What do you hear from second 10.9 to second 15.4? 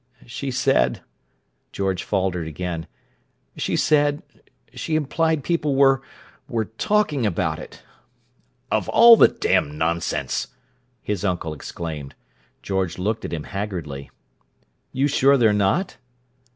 his uncle exclaimed. George looked at him haggardly. "You're sure